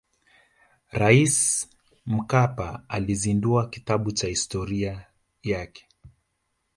[0.91, 1.67] raisi
[2.05, 5.05] mkapa alizindua kitabu cha historia
[5.43, 5.85] yake